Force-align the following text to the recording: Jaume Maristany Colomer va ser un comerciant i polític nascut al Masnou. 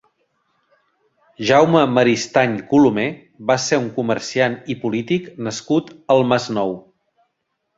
Jaume 1.49 1.83
Maristany 1.97 2.55
Colomer 2.71 3.05
va 3.51 3.59
ser 3.67 3.79
un 3.83 3.87
comerciant 4.01 4.57
i 4.75 4.79
polític 4.87 5.29
nascut 5.49 5.93
al 6.17 6.25
Masnou. 6.33 6.75